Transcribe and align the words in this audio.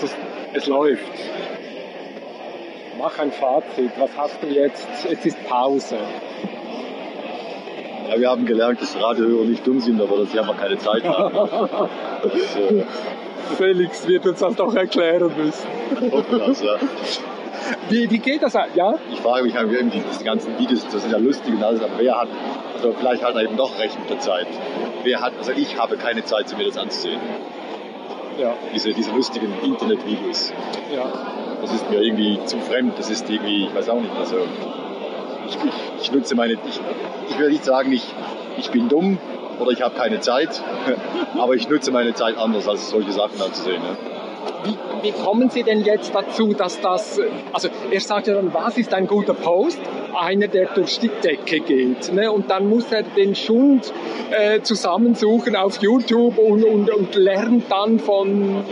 Also 0.00 0.14
es, 0.52 0.62
es 0.62 0.66
läuft. 0.68 1.02
Mach 2.98 3.18
ein 3.18 3.32
Fazit. 3.32 3.90
Was 3.98 4.10
hast 4.16 4.42
du 4.42 4.46
jetzt? 4.46 4.86
Jetzt 5.08 5.26
ist 5.26 5.48
Pause. 5.48 5.96
Ja, 8.08 8.18
wir 8.18 8.30
haben 8.30 8.46
gelernt, 8.46 8.80
dass 8.80 8.96
Radiohörer 9.00 9.44
nicht 9.44 9.66
dumm 9.66 9.80
sind, 9.80 10.00
aber 10.00 10.18
dass 10.18 10.30
sie 10.30 10.38
einfach 10.38 10.56
keine 10.56 10.78
Zeit 10.78 11.04
haben. 11.04 11.34
Das, 12.22 12.56
äh, 12.56 12.84
Felix 13.56 14.06
wird 14.06 14.26
uns 14.26 14.38
das 14.38 14.54
doch 14.54 14.74
erklären 14.74 15.32
müssen. 15.36 15.66
das, 16.38 16.62
ja. 16.62 16.76
Wie, 17.88 18.10
wie 18.10 18.18
geht 18.18 18.42
das? 18.42 18.54
Ja? 18.74 18.94
Ich 19.12 19.20
frage 19.20 19.44
mich 19.44 19.56
halt 19.56 19.70
irgendwie, 19.72 20.02
diese 20.10 20.24
ganzen 20.24 20.58
Videos, 20.58 20.86
das 20.88 21.02
sind 21.02 21.12
ja 21.12 21.18
lustig 21.18 21.54
und 21.54 21.62
alles, 21.62 21.82
aber 21.82 21.92
wer 21.98 22.20
hat, 22.20 22.28
also 22.74 22.92
vielleicht 22.92 23.22
hat 23.22 23.34
er 23.34 23.42
eben 23.42 23.56
doch 23.56 23.78
recht 23.78 23.98
mit 23.98 24.10
der 24.10 24.20
Zeit. 24.20 24.46
Wer 25.02 25.20
hat, 25.20 25.32
also 25.38 25.52
ich 25.52 25.78
habe 25.78 25.96
keine 25.96 26.24
Zeit, 26.24 26.56
mir 26.56 26.66
das 26.66 26.78
anzusehen. 26.78 27.20
Ja. 28.38 28.54
Diese, 28.72 28.92
diese 28.92 29.10
lustigen 29.12 29.52
Internetvideos. 29.62 30.52
ja. 30.94 31.04
Das 31.60 31.72
ist 31.72 31.90
mir 31.90 32.00
irgendwie 32.00 32.38
zu 32.44 32.58
fremd, 32.60 32.96
das 32.98 33.10
ist 33.10 33.28
irgendwie, 33.28 33.66
ich 33.66 33.74
weiß 33.74 33.88
auch 33.88 34.00
nicht, 34.00 34.14
also 34.16 34.36
ich, 35.48 35.58
ich, 36.00 36.12
nutze 36.12 36.36
meine, 36.36 36.52
ich, 36.52 36.80
ich 37.30 37.38
will 37.38 37.50
nicht 37.50 37.64
sagen, 37.64 37.90
ich, 37.92 38.14
ich 38.56 38.70
bin 38.70 38.88
dumm 38.88 39.18
oder 39.58 39.72
ich 39.72 39.82
habe 39.82 39.96
keine 39.96 40.20
Zeit, 40.20 40.62
aber 41.36 41.54
ich 41.54 41.68
nutze 41.68 41.90
meine 41.90 42.14
Zeit 42.14 42.36
anders, 42.38 42.68
als 42.68 42.90
solche 42.90 43.10
Sachen 43.10 43.42
anzusehen. 43.42 43.82
Ne? 43.82 43.96
Wie, 44.64 44.78
wie 45.02 45.12
kommen 45.12 45.50
Sie 45.50 45.62
denn 45.62 45.82
jetzt 45.84 46.14
dazu, 46.14 46.54
dass 46.54 46.80
das, 46.80 47.20
also 47.52 47.68
er 47.90 48.00
sagt 48.00 48.26
ja 48.26 48.34
dann, 48.34 48.52
was 48.52 48.78
ist 48.78 48.94
ein 48.94 49.06
guter 49.06 49.34
Post? 49.34 49.78
Einer, 50.18 50.48
der 50.48 50.66
durch 50.74 50.98
die 50.98 51.10
Decke 51.22 51.60
geht. 51.60 52.12
Ne? 52.12 52.32
Und 52.32 52.50
dann 52.50 52.68
muss 52.68 52.90
er 52.90 53.02
den 53.02 53.34
Schund 53.34 53.92
äh, 54.30 54.60
zusammensuchen 54.62 55.54
auf 55.54 55.80
YouTube 55.80 56.38
und, 56.38 56.64
und, 56.64 56.90
und 56.90 57.14
lernt 57.14 57.70
dann 57.70 57.98
von, 57.98 58.64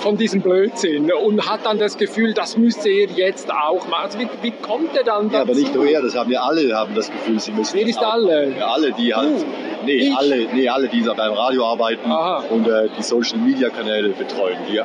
von 0.00 0.16
diesem 0.16 0.40
Blödsinn 0.40 1.10
und 1.12 1.48
hat 1.50 1.64
dann 1.66 1.78
das 1.78 1.96
Gefühl, 1.96 2.32
das 2.34 2.56
müsste 2.56 2.88
er 2.88 3.08
jetzt 3.10 3.50
auch 3.50 3.86
machen. 3.88 4.04
Also 4.04 4.18
wie, 4.18 4.28
wie 4.42 4.50
kommt 4.50 4.96
er 4.96 5.04
dann 5.04 5.24
dazu? 5.24 5.34
Ja, 5.36 5.40
aber 5.42 5.54
nicht 5.54 5.74
nur 5.74 5.86
er, 5.86 6.02
das 6.02 6.14
haben 6.16 6.30
ja 6.30 6.40
alle, 6.42 6.74
haben 6.76 6.94
das 6.94 7.10
Gefühl, 7.10 7.38
sie 7.40 7.52
müssen. 7.52 7.74
Wer 7.78 7.86
ist 7.86 7.98
alle? 8.02 8.52
Ja, 8.58 8.66
alle, 8.68 8.92
die 8.92 9.14
halt, 9.14 9.28
Du? 9.40 9.44
nee, 9.86 9.92
Ich? 9.92 10.16
alle, 10.16 10.46
nee, 10.52 10.68
alle, 10.68 10.88
die 10.88 11.02
da 11.02 11.14
beim 11.14 11.32
Radio 11.32 11.66
arbeiten 11.66 12.10
Aha. 12.10 12.44
und 12.50 12.66
äh, 12.68 12.88
die 12.98 13.02
Social 13.02 13.38
Media 13.38 13.68
Kanäle 13.70 14.10
betreuen. 14.10 14.58
Die, 14.70 14.80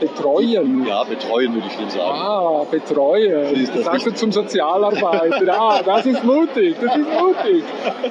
Betreuen. 0.00 0.86
ja, 0.86 1.04
betreuen 1.04 1.54
würde 1.54 1.66
ich 1.68 1.76
dem 1.76 1.90
sagen. 1.90 2.18
Ah, 2.18 2.64
betreuen. 2.70 3.66
Das 3.74 3.84
sagst 3.84 4.06
du 4.06 4.14
zum 4.14 4.32
Sozialarbeiter. 4.32 5.52
Ah, 5.60 5.80
das 5.84 6.06
ist 6.06 6.24
mutig, 6.24 6.76
das 6.80 6.96
ist 6.96 7.06
mutig. 7.20 7.64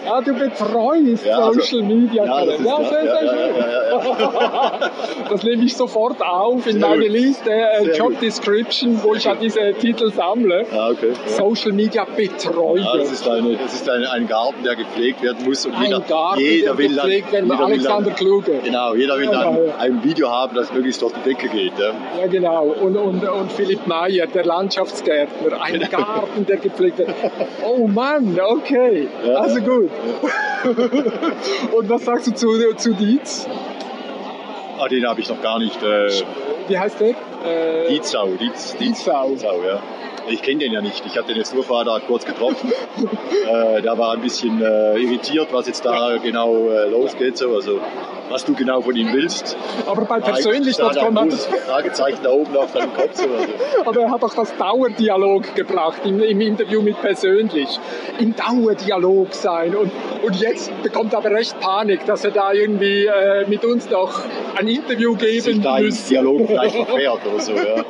Ja, 0.06 0.22
du 0.22 0.34
betreust 0.34 1.26
Ja, 1.26 1.40
also- 1.40 1.60
Social 1.60 1.82
Media. 1.84 2.26
Ja, 2.26 2.46
das 2.46 2.60
ist, 2.60 2.66
ja, 2.66 2.78
sehr, 2.78 3.02
sehr 3.04 3.20
schön. 3.20 3.56
Das 5.30 5.44
nehme 5.44 5.64
ich 5.66 5.76
sofort 5.76 6.22
auf 6.22 6.66
in 6.66 6.80
Sehr 6.80 6.88
meine 6.88 7.04
gut. 7.04 7.12
Liste, 7.12 7.52
äh, 7.52 7.96
Job 7.98 8.10
gut. 8.10 8.22
Description, 8.22 9.00
wo 9.04 9.14
ich 9.16 9.24
ja 9.26 9.36
diese 9.36 9.74
Titel 9.74 10.12
sammle. 10.12 10.66
Ja, 10.74 10.90
okay. 10.90 11.12
Social 11.28 11.72
Media 11.72 12.06
Betreuer. 12.16 12.78
Ja, 12.78 12.98
das 12.98 13.12
ist, 13.12 13.28
eine, 13.28 13.56
das 13.58 13.74
ist 13.74 13.90
ein, 13.90 14.04
ein 14.06 14.28
Garten, 14.28 14.64
der 14.64 14.76
gepflegt 14.76 15.22
werden 15.22 15.46
muss. 15.46 15.66
Und 15.66 15.76
Ein 15.76 15.84
jeder, 15.86 16.00
Garten, 16.02 16.40
jeder 16.40 16.66
der 16.68 16.78
will 16.78 16.88
dann, 16.88 16.96
gepflegt 16.96 17.32
werden, 17.32 17.46
jeder 17.46 17.60
will 17.60 17.66
Alexander 17.66 18.10
dann, 18.10 18.16
Kluge. 18.16 18.60
Genau, 18.64 18.94
jeder 18.96 19.18
will 19.18 19.28
dann 19.28 19.58
ein 19.80 20.04
Video 20.04 20.30
haben, 20.30 20.56
das 20.56 20.72
möglichst 20.74 21.02
durch 21.02 21.14
die 21.14 21.30
Decke 21.30 21.48
geht. 21.50 21.74
Ja. 21.80 21.94
Ja, 22.20 22.28
genau. 22.28 22.66
Und, 22.66 22.98
und, 22.98 23.24
und 23.24 23.52
Philipp 23.52 23.88
Mayer, 23.88 24.28
der 24.28 24.46
Landschaftsgärtner. 24.46 25.62
Ein 25.62 25.80
Garten, 25.92 26.46
der 26.46 26.58
gepflegt 26.58 26.98
wird. 26.98 27.10
Oh 27.64 27.88
Mann, 27.88 28.40
okay. 28.40 29.08
Ja. 29.26 29.36
Also 29.36 29.62
gut. 29.62 29.90
und 31.78 31.90
was 31.90 32.06
sagst 32.06 32.28
du 32.28 32.34
zu, 32.34 32.76
zu 32.76 32.94
Dietz? 32.94 33.48
Ah, 34.80 34.88
den 34.88 35.08
habe 35.08 35.20
ich 35.20 35.30
noch 35.30 35.42
gar 35.42 35.60
nicht. 35.60 35.82
Äh, 35.84 36.10
Wie 36.68 36.78
heißt 36.78 37.00
der? 37.02 37.10
Äh, 37.10 37.90
Dietzau, 37.90 38.28
Dietz, 38.40 38.76
Dietz, 38.78 39.00
Dietzau. 39.00 39.30
Dietzau, 39.30 39.62
ja. 39.64 39.82
Ich 40.28 40.42
kenne 40.42 40.60
den 40.60 40.74
ja 40.74 40.82
nicht. 40.82 41.06
Ich 41.06 41.18
habe 41.18 41.28
den 41.28 41.38
jetzt 41.38 41.54
nur 41.54 41.64
vorher 41.64 41.86
da 41.86 42.00
kurz 42.00 42.26
getroffen. 42.26 42.72
äh, 43.48 43.82
der 43.82 43.98
war 43.98 44.14
ein 44.14 44.22
bisschen 44.22 44.62
äh, 44.62 44.98
irritiert, 44.98 45.50
was 45.52 45.68
jetzt 45.68 45.86
da 45.86 46.18
genau 46.18 46.70
äh, 46.70 46.90
losgeht. 46.90 47.38
So. 47.38 47.56
Also, 47.56 47.80
was 48.30 48.46
du 48.46 48.54
genau 48.54 48.82
von 48.82 48.96
ihm 48.96 49.12
willst. 49.12 49.58
aber 49.88 50.06
bei 50.06 50.20
persönlich, 50.20 50.78
da 50.78 50.88
das 50.88 50.92
hat 50.92 50.98
er 50.98 51.06
kommt 51.06 51.18
ein 51.18 51.28
man, 51.28 51.30
großes 51.30 51.46
Fragezeichen 51.66 52.20
da 52.24 52.32
oben 52.32 52.56
auf 52.56 52.72
deinem 52.72 52.94
Kopf. 52.94 53.16
So. 53.16 53.24
Also, 53.24 53.48
aber 53.86 54.02
er 54.02 54.12
hat 54.12 54.24
auch 54.24 54.34
das 54.34 54.56
Dauerdialog 54.56 55.56
gebracht 55.56 56.02
im, 56.06 56.22
im 56.22 56.42
Interview 56.42 56.82
mit 56.82 57.02
persönlich. 57.02 57.80
Im 58.20 58.36
Dauerdialog 58.36 59.34
sein. 59.34 59.76
Und, 59.76 59.92
und 60.24 60.36
jetzt 60.40 60.72
bekommt 60.84 61.14
er 61.14 61.20
aber 61.20 61.32
recht 61.32 61.60
Panik, 61.60 62.06
dass 62.06 62.24
er 62.24 62.32
da 62.32 62.54
irgendwie 62.54 63.06
äh, 63.06 63.48
mit 63.48 63.66
uns 63.66 63.90
noch 63.90 64.22
ein 64.56 64.68
Interview 64.68 65.18
sich 65.18 65.46
geben 65.46 65.62
da 65.64 65.80
im 65.80 65.88
muss. 65.88 66.06
Dialog 66.06 66.48
vielleicht 66.48 66.76
verfährt 66.86 67.20
oder 67.26 67.40
so. 67.40 67.54
Ja. 67.54 67.84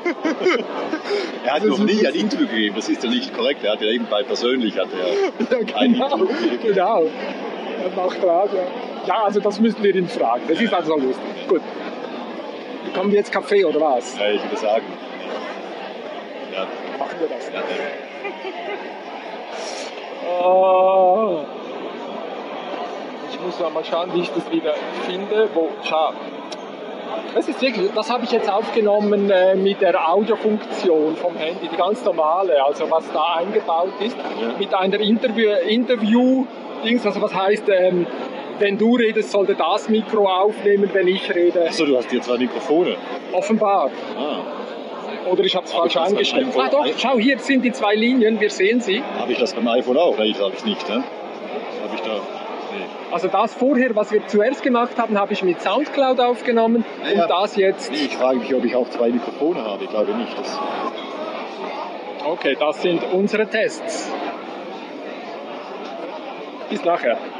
Er 1.45 1.53
hat 1.53 1.63
Das 1.63 1.69
noch 1.69 1.79
nie. 1.79 2.05
Interview 2.19 2.47
gegeben, 2.47 2.75
das 2.75 2.89
ist 2.89 3.03
ja 3.03 3.09
nicht 3.09 3.33
korrekt. 3.35 3.63
Er 3.63 3.73
hat 3.73 3.81
ja 3.81 3.87
eben 3.87 4.05
bei 4.09 4.23
persönlich 4.23 4.77
hat 4.77 4.87
er 4.93 5.57
Ja, 5.69 5.77
ein 5.77 5.93
genau. 5.93 6.05
Interview 6.15 6.27
gegeben. 6.51 6.73
genau. 6.73 7.03
Er 7.03 7.89
macht 7.95 8.23
Radio. 8.23 8.59
Ja, 9.07 9.23
also 9.23 9.39
das 9.39 9.59
müssen 9.59 9.81
wir 9.83 9.95
ihn 9.95 10.07
fragen. 10.07 10.43
Das 10.47 10.59
ist 10.59 10.73
also 10.73 10.95
lustig. 10.97 11.47
Gut. 11.47 11.61
Bekommen 12.85 13.11
wir 13.11 13.19
jetzt 13.19 13.31
Kaffee 13.31 13.63
oder 13.65 13.79
was? 13.79 14.17
Ja, 14.17 14.29
ich 14.31 14.43
würde 14.43 14.57
sagen. 14.57 14.85
Ja, 16.53 16.67
Machen 16.97 17.15
wir 17.19 17.27
das. 17.29 17.47
ja, 17.53 17.61
Oh. 20.41 21.39
Ich 23.31 23.39
muss 23.41 23.59
ja 23.59 23.69
mal 23.69 23.83
schauen, 23.85 24.13
wie 24.13 24.21
ich 24.21 24.31
das 24.31 24.51
wieder 24.51 24.73
finde. 25.07 25.49
Wo, 25.53 25.69
schau. 25.83 26.13
Das 27.35 27.47
ist 27.47 27.61
wirklich, 27.61 27.91
das 27.93 28.09
habe 28.11 28.23
ich 28.23 28.31
jetzt 28.31 28.51
aufgenommen 28.51 29.29
äh, 29.29 29.55
mit 29.55 29.81
der 29.81 30.09
Audiofunktion 30.11 31.15
vom 31.15 31.35
Handy, 31.35 31.67
die 31.71 31.75
ganz 31.77 32.03
normale, 32.03 32.63
also 32.63 32.89
was 32.89 33.11
da 33.11 33.35
eingebaut 33.37 33.93
ist, 33.99 34.17
Ja. 34.17 34.53
mit 34.57 34.73
einer 34.73 34.99
Interview, 34.99 35.49
Interview 35.67 36.45
Dings, 36.83 37.05
also 37.05 37.21
was 37.21 37.33
heißt, 37.35 37.65
ähm, 37.69 38.07
wenn 38.59 38.77
du 38.77 38.95
redest, 38.95 39.31
sollte 39.31 39.55
das 39.55 39.89
Mikro 39.89 40.27
aufnehmen, 40.27 40.89
wenn 40.93 41.07
ich 41.07 41.33
rede. 41.33 41.65
Achso, 41.67 41.85
du 41.85 41.97
hast 41.97 42.09
hier 42.09 42.21
zwei 42.21 42.37
Mikrofone. 42.37 42.95
Offenbar. 43.31 43.89
Ah. 44.17 45.29
Oder 45.29 45.43
ich 45.43 45.55
habe 45.55 45.65
es 45.65 45.73
falsch 45.73 45.95
iPhone- 45.97 46.61
Ah 46.61 46.69
doch, 46.69 46.85
schau, 46.97 47.17
hier 47.17 47.37
sind 47.39 47.63
die 47.63 47.71
zwei 47.71 47.95
Linien, 47.95 48.39
wir 48.39 48.49
sehen 48.49 48.81
sie. 48.81 49.03
Habe 49.17 49.31
ich 49.33 49.37
das 49.39 49.53
beim 49.53 49.67
iPhone 49.67 49.97
auch? 49.97 50.17
Nein, 50.17 50.31
das 50.33 50.41
habe 50.41 50.53
ich 50.57 50.65
nicht. 50.65 50.89
Ne? 50.89 50.95
Habe 50.95 51.95
ich 51.95 52.01
da. 52.01 52.11
Nee. 52.13 52.85
Also 53.11 53.27
das 53.27 53.53
vorher, 53.55 53.95
was 53.95 54.11
wir 54.11 54.25
zuerst 54.27 54.61
gemacht 54.61 54.97
haben, 54.97 55.17
habe 55.17 55.33
ich 55.33 55.43
mit 55.43 55.61
Soundcloud 55.61 56.19
aufgenommen 56.19 56.85
Ja, 57.03 57.11
ja. 57.11 57.23
und 57.23 57.29
das 57.31 57.55
jetzt. 57.55 57.91
Nee, 57.91 58.05
ich 58.05 58.15
frage 58.17 58.39
mich, 58.39 58.53
ob 58.53 58.63
ich 58.63 58.75
auch 58.75 58.89
zwei 58.89 59.09
Mikrofone 59.09 59.63
habe. 59.63 59.83
Ich 59.85 59.89
glaube 59.89 60.13
nicht. 60.15 60.37
Das 60.37 60.59
Okay, 62.25 62.55
das 62.59 62.81
sind 62.81 63.01
unsere 63.11 63.47
Tests. 63.47 64.11
Bis 66.69 66.83
nachher. 66.85 67.17